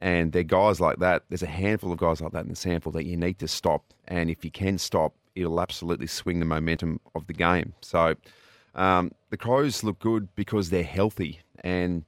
And 0.00 0.32
they're 0.32 0.42
guys 0.42 0.80
like 0.80 0.98
that. 0.98 1.24
There's 1.28 1.42
a 1.42 1.46
handful 1.46 1.92
of 1.92 1.98
guys 1.98 2.20
like 2.20 2.32
that 2.32 2.44
in 2.44 2.48
the 2.48 2.54
SANFL 2.54 2.92
that 2.94 3.04
you 3.04 3.16
need 3.16 3.38
to 3.40 3.48
stop. 3.48 3.84
And 4.08 4.30
if 4.30 4.44
you 4.44 4.50
can 4.50 4.78
stop, 4.78 5.14
it'll 5.34 5.60
absolutely 5.60 6.06
swing 6.06 6.38
the 6.38 6.46
momentum 6.46 7.00
of 7.14 7.26
the 7.26 7.34
game. 7.34 7.74
So 7.80 8.14
um, 8.74 9.12
the 9.30 9.36
Crows 9.36 9.84
look 9.84 9.98
good 9.98 10.34
because 10.34 10.70
they're 10.70 10.82
healthy. 10.82 11.40
And 11.62 12.04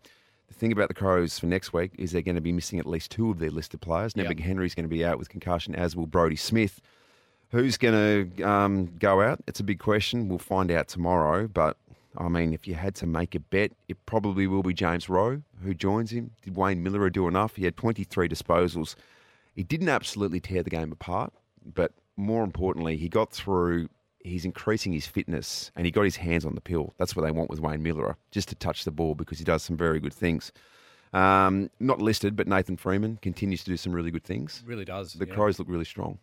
the 0.49 0.55
thing 0.55 0.73
about 0.73 0.89
the 0.89 0.95
Crows 0.95 1.39
for 1.39 1.47
next 1.47 1.73
week 1.73 1.93
is 1.99 2.13
they're 2.13 2.23
going 2.23 2.35
to 2.37 2.41
be 2.41 2.53
missing 2.53 2.79
at 2.79 2.87
least 2.87 3.11
two 3.11 3.31
of 3.31 3.39
their 3.39 3.51
listed 3.51 3.81
players. 3.81 4.15
Yep. 4.17 4.29
Big 4.29 4.41
Henry's 4.43 4.75
going 4.75 4.89
to 4.89 4.95
be 4.95 5.05
out 5.05 5.19
with 5.19 5.29
concussion, 5.29 5.75
as 5.75 5.95
will 5.95 6.07
Brodie 6.07 6.37
Smith. 6.37 6.81
Who's 7.51 7.77
going 7.77 8.33
to 8.35 8.43
um, 8.43 8.87
go 8.99 9.21
out? 9.21 9.41
It's 9.47 9.61
a 9.61 9.65
big 9.65 9.79
question. 9.79 10.29
We'll 10.29 10.39
find 10.39 10.71
out 10.71 10.89
tomorrow. 10.89 11.47
But 11.47 11.77
I 12.17 12.29
mean, 12.29 12.53
if 12.53 12.67
you 12.67 12.75
had 12.75 12.95
to 12.97 13.07
make 13.07 13.35
a 13.35 13.41
bet, 13.41 13.73
it 13.89 14.05
probably 14.07 14.47
will 14.47 14.63
be 14.63 14.75
James 14.75 15.09
Rowe 15.09 15.43
who 15.63 15.75
joins 15.75 16.11
him. 16.11 16.33
Did 16.43 16.57
Wayne 16.57 16.85
Milera 16.85 17.13
do 17.13 17.29
enough? 17.29 17.57
He 17.57 17.65
had 17.65 17.77
23 17.77 18.29
disposals. 18.29 18.95
He 19.55 19.63
didn't 19.63 19.89
absolutely 19.89 20.41
tear 20.41 20.63
the 20.63 20.71
game 20.71 20.93
apart, 20.93 21.33
but 21.75 21.93
more 22.17 22.45
importantly, 22.45 22.97
he 22.97 23.09
got 23.09 23.33
through. 23.33 23.89
He's 24.25 24.45
increasing 24.45 24.93
his 24.93 25.07
fitness 25.07 25.73
and 25.75 25.85
he 25.85 25.91
got 25.91 26.05
his 26.05 26.17
hands 26.17 26.45
on 26.45 26.55
the 26.55 26.61
pill. 26.61 26.95
That's 26.97 27.17
what 27.17 27.25
they 27.25 27.33
want 27.33 27.51
with 27.51 27.59
Wayne 27.59 27.83
Milera, 27.83 28.15
just 28.31 28.49
to 28.51 28.55
touch 28.55 28.85
the 28.85 28.93
ball 28.93 29.17
because 29.17 29.39
he 29.39 29.45
does 29.45 29.65
some 29.65 29.77
very 29.77 29.99
good 29.99 30.15
things. 30.15 30.53
Um, 31.13 31.71
not 31.81 32.01
listed, 32.01 32.37
but 32.37 32.47
Nathan 32.47 32.77
Freeman 32.77 33.19
continues 33.21 33.65
to 33.65 33.71
do 33.71 33.77
some 33.77 33.93
really 33.93 34.11
good 34.11 34.25
things. 34.25 34.63
Really 34.65 34.85
does. 34.85 35.15
The 35.15 35.27
yeah. 35.27 35.35
Crows 35.35 35.59
look 35.59 35.69
really 35.69 35.85
strong. 35.85 36.19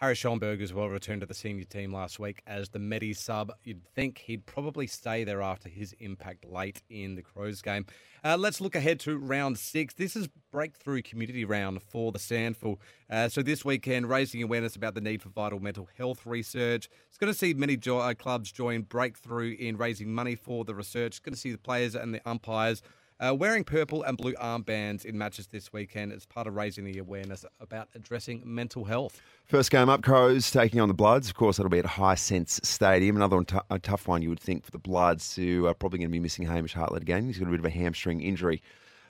Harry 0.00 0.14
Schoenberg 0.14 0.60
as 0.60 0.74
well 0.74 0.90
returned 0.90 1.22
to 1.22 1.26
the 1.26 1.32
senior 1.32 1.64
team 1.64 1.90
last 1.90 2.18
week 2.18 2.42
as 2.46 2.68
the 2.68 2.78
Medi 2.78 3.14
sub. 3.14 3.50
You'd 3.64 3.82
think 3.94 4.18
he'd 4.18 4.44
probably 4.44 4.86
stay 4.86 5.24
there 5.24 5.40
after 5.40 5.70
his 5.70 5.94
impact 6.00 6.44
late 6.44 6.82
in 6.90 7.14
the 7.14 7.22
Crows 7.22 7.62
game. 7.62 7.86
Uh, 8.22 8.36
let's 8.36 8.60
look 8.60 8.74
ahead 8.74 9.00
to 9.00 9.16
round 9.16 9.56
six. 9.56 9.94
This 9.94 10.14
is 10.14 10.28
breakthrough 10.52 11.00
community 11.00 11.46
round 11.46 11.82
for 11.82 12.12
the 12.12 12.18
SANFL. 12.18 12.76
Uh, 13.08 13.30
so 13.30 13.40
this 13.40 13.64
weekend, 13.64 14.10
raising 14.10 14.42
awareness 14.42 14.76
about 14.76 14.94
the 14.94 15.00
need 15.00 15.22
for 15.22 15.30
vital 15.30 15.60
mental 15.60 15.88
health 15.96 16.26
research. 16.26 16.90
It's 17.08 17.16
going 17.16 17.32
to 17.32 17.38
see 17.38 17.54
many 17.54 17.78
jo- 17.78 18.00
uh, 18.00 18.12
clubs 18.12 18.52
join 18.52 18.82
breakthrough 18.82 19.56
in 19.58 19.78
raising 19.78 20.12
money 20.12 20.34
for 20.34 20.66
the 20.66 20.74
research. 20.74 21.12
It's 21.12 21.18
going 21.20 21.32
to 21.34 21.40
see 21.40 21.52
the 21.52 21.58
players 21.58 21.94
and 21.94 22.12
the 22.12 22.20
umpires 22.28 22.82
uh, 23.20 23.34
wearing 23.34 23.64
purple 23.64 24.02
and 24.02 24.16
blue 24.16 24.34
armbands 24.34 25.04
in 25.04 25.16
matches 25.16 25.46
this 25.46 25.72
weekend 25.72 26.12
as 26.12 26.26
part 26.26 26.46
of 26.46 26.54
raising 26.54 26.84
the 26.84 26.98
awareness 26.98 27.44
about 27.60 27.88
addressing 27.94 28.42
mental 28.44 28.84
health. 28.84 29.20
First 29.44 29.70
game 29.70 29.88
up, 29.88 30.02
Crows 30.02 30.50
taking 30.50 30.80
on 30.80 30.88
the 30.88 30.94
Bloods. 30.94 31.28
Of 31.28 31.34
course, 31.34 31.56
that'll 31.56 31.70
be 31.70 31.78
at 31.78 31.84
Hisense 31.84 32.64
Stadium. 32.64 33.16
Another 33.16 33.36
one, 33.36 33.44
t- 33.44 33.58
a 33.70 33.78
tough 33.78 34.08
one, 34.08 34.22
you 34.22 34.28
would 34.28 34.40
think, 34.40 34.64
for 34.64 34.70
the 34.70 34.78
Bloods, 34.78 35.36
who 35.36 35.66
are 35.66 35.74
probably 35.74 35.98
going 35.98 36.08
to 36.08 36.12
be 36.12 36.20
missing 36.20 36.46
Hamish 36.46 36.74
Hartlett 36.74 37.02
again. 37.02 37.26
He's 37.26 37.38
got 37.38 37.48
a 37.48 37.50
bit 37.50 37.60
of 37.60 37.66
a 37.66 37.70
hamstring 37.70 38.20
injury. 38.20 38.62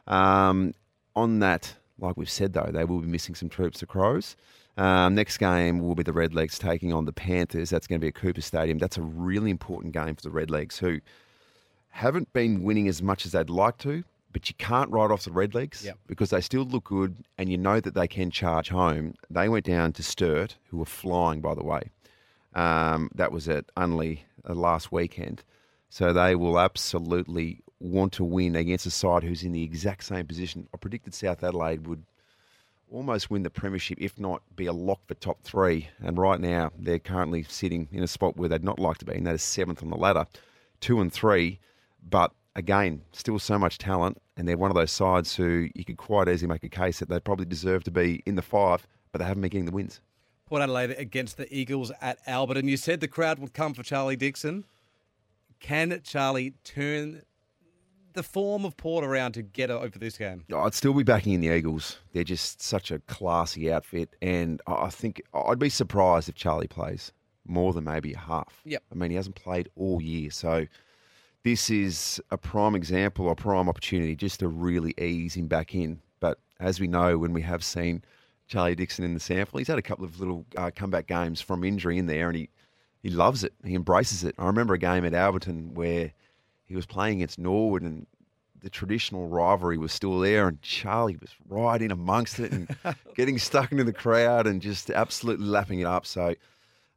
Um, 0.07 0.75
on 1.15 1.41
that, 1.41 1.75
like 1.99 2.17
we've 2.17 2.31
said, 2.31 2.53
though, 2.53 2.71
they 2.73 2.85
will 2.85 3.01
be 3.01 3.09
missing 3.09 3.35
some 3.35 3.49
troops 3.49 3.79
to 3.81 3.87
Crows. 3.87 4.37
Um, 4.77 5.15
next 5.15 5.39
game 5.39 5.81
will 5.81 5.95
be 5.95 6.03
the 6.03 6.13
Redlegs 6.13 6.59
taking 6.59 6.93
on 6.93 7.07
the 7.07 7.13
Panthers. 7.13 7.71
That's 7.71 7.87
going 7.87 7.99
to 7.99 8.05
be 8.05 8.09
at 8.09 8.15
Coopers 8.15 8.45
Stadium. 8.45 8.77
That's 8.79 8.99
a 8.99 9.03
really 9.03 9.51
important 9.51 9.95
game 9.95 10.15
for 10.15 10.23
the 10.23 10.29
Redlegs, 10.29 10.77
who 10.79 11.01
haven't 11.97 12.31
been 12.35 12.63
winning 12.63 12.89
as 12.89 13.03
much 13.03 13.25
as 13.25 13.33
they'd 13.33 13.49
like 13.49 13.79
to, 13.79 14.05
but 14.33 14.49
you 14.51 14.55
can't 14.59 14.91
write 14.91 15.11
off 15.11 15.25
the 15.25 15.31
Redlegs 15.31 15.83
Yep. 15.83 15.99
because 16.07 16.29
they 16.29 16.43
still 16.43 16.65
look 16.65 16.85
good 16.85 17.17
and 17.39 17.51
you 17.51 17.57
know 17.57 17.81
that 17.81 17.95
they 17.95 18.07
can 18.07 18.31
charge 18.31 18.69
home. 18.69 19.15
They 19.31 19.49
went 19.49 19.65
down 19.65 19.93
to 19.95 20.03
Sturt, 20.03 20.57
who 20.69 20.77
were 20.77 20.85
flying, 20.85 21.41
by 21.41 21.55
the 21.55 21.65
way. 21.65 21.91
Um, 22.55 23.11
that 23.15 23.33
was 23.33 23.49
at 23.49 23.75
Unley 23.77 24.21
uh, 24.49 24.53
last 24.55 24.93
weekend. 24.93 25.43
So 25.89 26.13
they 26.13 26.35
will 26.35 26.59
absolutely 26.59 27.61
want 27.81 28.13
to 28.15 28.25
win 28.25 28.57
against 28.57 28.85
a 28.85 28.91
side 28.91 29.23
who's 29.23 29.43
in 29.43 29.53
the 29.53 29.63
exact 29.63 30.05
same 30.05 30.27
position. 30.27 30.69
I 30.75 30.77
predicted 30.77 31.15
South 31.15 31.43
Adelaide 31.43 31.87
would 31.87 32.03
almost 32.93 33.31
win 33.31 33.43
the 33.43 33.51
premiership, 33.51 33.97
if 34.01 34.19
not 34.19 34.43
be 34.55 34.67
a 34.67 34.73
lock 34.73 35.01
for 35.07 35.15
top 35.15 35.43
three. 35.43 35.89
And 36.01 36.19
right 36.19 36.41
now, 36.41 36.73
they're 36.79 36.99
currently 36.99 37.43
sitting 37.45 37.89
in 37.91 38.03
a 38.03 38.07
spot 38.09 38.37
where 38.37 38.51
they'd 38.51 38.63
not 38.65 38.79
like 38.79 38.99
to 38.99 39.07
be, 39.07 39.15
and 39.15 39.27
that 39.27 39.35
is 39.35 39.43
seventh 39.43 39.83
on 39.83 39.89
the 39.89 39.97
ladder, 39.97 40.27
two 40.81 41.01
and 41.01 41.11
three. 41.11 41.59
But 42.09 42.33
again, 42.55 43.03
still 43.13 43.39
so 43.39 43.59
much 43.59 43.79
talent, 43.79 44.19
and 44.37 44.47
they're 44.49 44.57
one 44.57 44.71
of 44.71 44.77
those 44.77 44.93
sides 44.93 45.35
who 45.35 45.69
you 45.75 45.85
could 45.85 45.97
quite 45.97 46.29
easily 46.29 46.49
make 46.49 46.65
a 46.65 46.69
case 46.69 47.01
that 47.01 47.09
they 47.09 47.21
probably 47.21 47.47
deserve 47.47 47.85
to 47.85 47.91
be 47.91 48.23
in 48.27 48.37
the 48.37 48.43
five, 48.43 48.87
but 49.13 49.19
they 49.19 49.25
haven't 49.25 49.43
been 49.43 49.51
getting 49.51 49.67
the 49.67 49.73
wins. 49.73 50.01
Port 50.47 50.63
Adelaide 50.63 50.93
against 50.93 51.37
the 51.37 51.53
Eagles 51.53 51.91
at 52.01 52.19
Albert, 52.27 52.57
and 52.57 52.71
you 52.71 52.77
said 52.77 53.01
the 53.01 53.09
crowd 53.09 53.39
would 53.41 53.53
come 53.53 53.75
for 53.75 53.83
Charlie 53.83 54.17
Dixon. 54.17 54.65
Can 55.59 56.01
Charlie 56.05 56.55
turn 56.63 57.23
the 58.13 58.23
form 58.23 58.65
of 58.65 58.77
Port 58.77 59.05
around 59.05 59.33
to 59.33 59.43
get 59.43 59.71
over 59.71 59.99
this 59.99 60.17
game? 60.17 60.45
I'd 60.55 60.75
still 60.75 60.95
be 60.95 61.03
backing 61.03 61.33
in 61.33 61.41
the 61.41 61.49
Eagles. 61.49 61.99
They're 62.13 62.25
just 62.25 62.63
such 62.63 62.91
a 62.93 63.01
classy 63.01 63.73
outfit, 63.73 64.15
and 64.23 64.63
I 64.67 64.91
think 64.91 65.21
I'd 65.35 65.59
be 65.59 65.69
surprised 65.69 66.29
if 66.29 66.37
Charlie 66.37 66.69
plays 66.69 67.13
more 67.47 67.73
than 67.73 67.85
maybe 67.85 68.13
half. 68.13 68.61
Yep. 68.65 68.83
I 68.91 68.95
mean, 68.95 69.11
he 69.11 69.17
hasn't 69.17 69.37
played 69.37 69.69
all 69.77 70.01
year, 70.01 70.31
so 70.31 70.67
this 71.47 71.71
is 71.71 72.21
a 72.33 72.37
prime 72.37 72.75
example, 72.75 73.31
a 73.31 73.37
prime 73.37 73.69
opportunity 73.69 74.17
just 74.17 74.41
to 74.41 74.49
really 74.49 74.93
ease 74.99 75.35
him 75.35 75.47
back 75.47 75.77
in. 75.77 76.01
But 76.19 76.41
as 76.59 76.81
we 76.81 76.89
know, 76.89 77.19
when 77.19 77.33
we 77.33 77.43
have 77.43 77.63
seen 77.63 78.03
Charlie 78.49 78.75
Dixon 78.75 79.05
in 79.05 79.15
the 79.15 79.21
SANFL. 79.21 79.59
He's 79.59 79.69
had 79.69 79.79
a 79.79 79.83
couple 79.83 80.05
of 80.05 80.19
little 80.19 80.45
uh, 80.57 80.73
comeback 80.75 81.07
games 81.07 81.41
from 81.41 81.63
injury 81.63 81.99
in 81.99 82.07
there, 82.07 82.29
and 82.29 82.37
he, 82.37 82.49
he 83.01 83.11
loves 83.11 83.45
it. 83.45 83.53
He 83.65 83.77
embraces 83.77 84.25
it. 84.25 84.35
I 84.39 84.47
remember 84.47 84.75
a 84.75 84.79
game 84.79 85.05
at 85.05 85.13
Alberton 85.13 85.75
where 85.75 86.13
he 86.65 86.75
was 86.75 86.85
playing 86.85 87.19
against 87.19 87.39
Norwood, 87.39 87.83
and 87.83 88.09
the 88.61 88.71
traditional 88.71 89.29
rivalry 89.29 89.79
was 89.79 89.93
still 89.93 90.19
there, 90.19 90.49
and 90.49 90.61
Charlie 90.63 91.17
was 91.21 91.31
right 91.49 91.81
in 91.81 91.93
amongst 91.93 92.41
it 92.41 92.51
and 92.51 92.77
getting 93.15 93.39
stuck 93.39 93.71
into 93.71 93.85
the 93.85 93.93
crowd 93.93 94.49
and 94.49 94.61
just 94.61 94.91
absolutely 94.91 95.47
lapping 95.47 95.79
it 95.79 95.87
up. 95.87 96.07
So, 96.07 96.35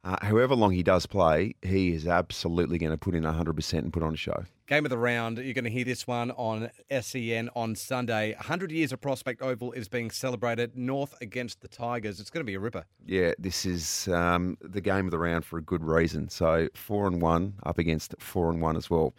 uh, 0.03 0.15
however 0.21 0.55
long 0.55 0.71
he 0.71 0.81
does 0.81 1.05
play, 1.05 1.55
he 1.61 1.93
is 1.93 2.07
absolutely 2.07 2.77
going 2.77 2.91
to 2.91 2.97
put 2.97 3.15
in 3.15 3.23
100% 3.23 3.73
and 3.73 3.91
put 3.91 4.01
on 4.01 4.13
a 4.13 4.17
show. 4.17 4.45
Game 4.67 4.85
of 4.85 4.91
the 4.91 4.97
round. 4.97 5.37
You're 5.39 5.53
going 5.53 5.65
to 5.65 5.69
hear 5.69 5.83
this 5.83 6.07
one 6.07 6.31
on 6.31 6.69
SEN 7.01 7.49
on 7.55 7.75
Sunday. 7.75 8.33
100 8.35 8.71
years 8.71 8.93
of 8.93 9.01
Prospect 9.01 9.41
Oval 9.41 9.73
is 9.73 9.89
being 9.89 10.09
celebrated. 10.09 10.77
North 10.77 11.15
against 11.21 11.59
the 11.61 11.67
Tigers. 11.67 12.19
It's 12.19 12.29
going 12.29 12.45
to 12.45 12.49
be 12.49 12.53
a 12.53 12.59
ripper. 12.59 12.85
Yeah, 13.05 13.33
this 13.37 13.65
is 13.65 14.07
um, 14.07 14.57
the 14.61 14.79
game 14.79 15.05
of 15.05 15.11
the 15.11 15.19
round 15.19 15.43
for 15.43 15.57
a 15.57 15.61
good 15.61 15.83
reason. 15.83 16.29
So 16.29 16.69
four 16.75 17.07
and 17.07 17.21
one 17.21 17.55
up 17.63 17.77
against 17.77 18.15
four 18.19 18.49
and 18.49 18.61
one 18.61 18.77
as 18.77 18.89
well. 18.89 19.15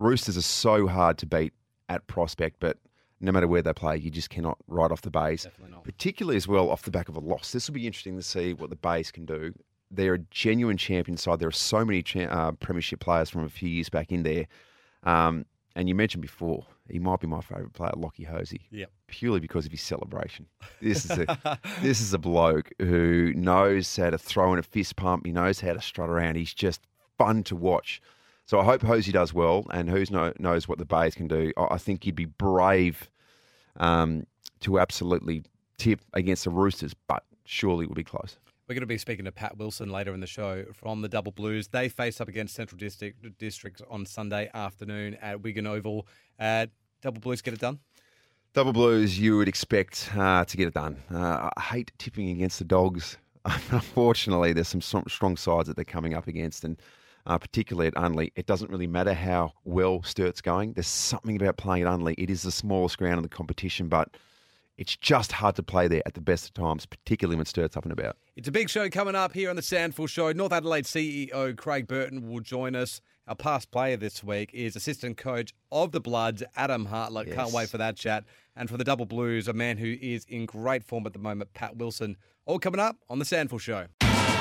Roosters 0.00 0.36
are 0.36 0.42
so 0.42 0.88
hard 0.88 1.16
to 1.18 1.26
beat 1.26 1.52
at 1.88 2.06
Prospect, 2.08 2.56
but 2.58 2.78
no 3.20 3.30
matter 3.30 3.46
where 3.46 3.62
they 3.62 3.72
play, 3.72 3.96
you 3.98 4.10
just 4.10 4.30
cannot 4.30 4.58
ride 4.66 4.90
off 4.90 5.02
the 5.02 5.10
Bays. 5.10 5.46
Particularly 5.84 6.36
as 6.36 6.48
well 6.48 6.70
off 6.70 6.82
the 6.82 6.90
back 6.90 7.08
of 7.08 7.16
a 7.16 7.20
loss. 7.20 7.52
This 7.52 7.68
will 7.68 7.74
be 7.74 7.86
interesting 7.86 8.16
to 8.16 8.22
see 8.22 8.52
what 8.52 8.70
the 8.70 8.76
Bays 8.76 9.12
can 9.12 9.24
do. 9.24 9.54
They're 9.90 10.14
a 10.14 10.18
genuine 10.30 10.76
champion 10.76 11.16
side. 11.16 11.38
There 11.38 11.48
are 11.48 11.52
so 11.52 11.84
many 11.84 12.02
cha- 12.02 12.24
uh, 12.24 12.52
premiership 12.52 13.00
players 13.00 13.30
from 13.30 13.44
a 13.44 13.48
few 13.48 13.68
years 13.68 13.88
back 13.88 14.10
in 14.12 14.22
there. 14.22 14.46
Um, 15.02 15.46
and 15.76 15.88
you 15.88 15.94
mentioned 15.94 16.22
before, 16.22 16.66
he 16.88 16.98
might 16.98 17.20
be 17.20 17.26
my 17.26 17.40
favourite 17.40 17.72
player, 17.72 17.92
Lockie 17.96 18.24
Hosie. 18.24 18.68
Yep. 18.70 18.90
Purely 19.08 19.40
because 19.40 19.66
of 19.66 19.72
his 19.72 19.82
celebration. 19.82 20.46
This 20.80 21.04
is 21.04 21.18
a 21.18 21.58
this 21.82 22.00
is 22.00 22.12
a 22.12 22.18
bloke 22.18 22.70
who 22.78 23.32
knows 23.34 23.96
how 23.96 24.10
to 24.10 24.18
throw 24.18 24.52
in 24.52 24.58
a 24.58 24.62
fist 24.62 24.96
pump. 24.96 25.26
He 25.26 25.32
knows 25.32 25.60
how 25.60 25.72
to 25.72 25.80
strut 25.80 26.10
around. 26.10 26.36
He's 26.36 26.54
just 26.54 26.82
fun 27.18 27.42
to 27.44 27.56
watch. 27.56 28.00
So 28.46 28.60
I 28.60 28.64
hope 28.64 28.82
Hosie 28.82 29.12
does 29.12 29.32
well, 29.32 29.66
and 29.70 29.88
who 29.88 30.04
know, 30.10 30.32
knows 30.38 30.68
what 30.68 30.78
the 30.78 30.84
Bays 30.84 31.14
can 31.14 31.28
do. 31.28 31.52
I, 31.56 31.74
I 31.74 31.78
think 31.78 32.04
he'd 32.04 32.14
be 32.14 32.26
brave 32.26 33.10
um, 33.76 34.26
to 34.60 34.78
absolutely 34.78 35.44
tip 35.78 36.00
against 36.12 36.44
the 36.44 36.50
Roosters, 36.50 36.94
but 37.08 37.24
surely 37.46 37.84
it 37.84 37.88
will 37.88 37.94
be 37.94 38.04
close. 38.04 38.38
We're 38.66 38.74
going 38.74 38.80
to 38.80 38.86
be 38.86 38.96
speaking 38.96 39.26
to 39.26 39.32
Pat 39.32 39.58
Wilson 39.58 39.90
later 39.90 40.14
in 40.14 40.20
the 40.20 40.26
show 40.26 40.64
from 40.72 41.02
the 41.02 41.08
Double 41.08 41.32
Blues. 41.32 41.68
They 41.68 41.90
face 41.90 42.18
up 42.18 42.28
against 42.28 42.54
Central 42.54 42.78
District 42.78 43.38
Districts 43.38 43.82
on 43.90 44.06
Sunday 44.06 44.50
afternoon 44.54 45.18
at 45.20 45.42
Wigan 45.42 45.66
Oval. 45.66 46.06
Uh, 46.40 46.68
Double 47.02 47.20
Blues 47.20 47.42
get 47.42 47.52
it 47.52 47.60
done? 47.60 47.78
Double 48.54 48.72
Blues, 48.72 49.18
you 49.18 49.36
would 49.36 49.48
expect 49.48 50.10
uh, 50.16 50.46
to 50.46 50.56
get 50.56 50.66
it 50.66 50.72
done. 50.72 50.96
Uh, 51.12 51.50
I 51.54 51.60
hate 51.60 51.92
tipping 51.98 52.30
against 52.30 52.58
the 52.58 52.64
Dogs. 52.64 53.18
Unfortunately, 53.44 54.54
there's 54.54 54.68
some 54.68 54.80
strong 54.80 55.36
sides 55.36 55.68
that 55.68 55.76
they're 55.76 55.84
coming 55.84 56.14
up 56.14 56.26
against, 56.26 56.64
and 56.64 56.80
uh, 57.26 57.36
particularly 57.36 57.88
at 57.88 57.94
Unley, 57.96 58.32
it 58.34 58.46
doesn't 58.46 58.70
really 58.70 58.86
matter 58.86 59.12
how 59.12 59.52
well 59.64 60.02
Sturt's 60.04 60.40
going. 60.40 60.72
There's 60.72 60.86
something 60.86 61.36
about 61.36 61.58
playing 61.58 61.84
at 61.84 61.90
Unley. 61.90 62.14
It 62.16 62.30
is 62.30 62.40
the 62.40 62.50
smallest 62.50 62.96
ground 62.96 63.18
in 63.18 63.24
the 63.24 63.28
competition, 63.28 63.88
but 63.88 64.16
it's 64.76 64.96
just 64.96 65.32
hard 65.32 65.56
to 65.56 65.62
play 65.62 65.88
there 65.88 66.02
at 66.06 66.14
the 66.14 66.20
best 66.20 66.46
of 66.46 66.54
times, 66.54 66.86
particularly 66.86 67.36
when 67.36 67.46
Sturt's 67.46 67.76
up 67.76 67.84
and 67.84 67.92
about. 67.92 68.16
It's 68.36 68.48
a 68.48 68.52
big 68.52 68.68
show 68.68 68.88
coming 68.88 69.14
up 69.14 69.32
here 69.32 69.50
on 69.50 69.56
the 69.56 69.62
SANFL 69.62 70.08
Show. 70.08 70.32
North 70.32 70.52
Adelaide 70.52 70.84
CEO 70.84 71.56
Craig 71.56 71.86
Burton 71.86 72.28
will 72.28 72.40
join 72.40 72.74
us. 72.74 73.00
Our 73.26 73.34
past 73.36 73.70
player 73.70 73.96
this 73.96 74.22
week 74.22 74.50
is 74.52 74.76
assistant 74.76 75.16
coach 75.16 75.54
of 75.72 75.92
the 75.92 76.00
Bloods, 76.00 76.42
Adam 76.56 76.86
Hartlett. 76.86 77.28
Yes. 77.28 77.36
Can't 77.36 77.52
wait 77.52 77.68
for 77.68 77.78
that 77.78 77.96
chat. 77.96 78.24
And 78.56 78.68
for 78.68 78.76
the 78.76 78.84
Double 78.84 79.06
Blues, 79.06 79.48
a 79.48 79.52
man 79.52 79.78
who 79.78 79.96
is 80.00 80.26
in 80.28 80.44
great 80.46 80.84
form 80.84 81.06
at 81.06 81.12
the 81.12 81.18
moment, 81.18 81.54
Pat 81.54 81.76
Wilson. 81.76 82.16
All 82.44 82.58
coming 82.58 82.80
up 82.80 82.96
on 83.08 83.18
the 83.18 83.24
SANFL 83.24 83.60
Show. 83.60 83.86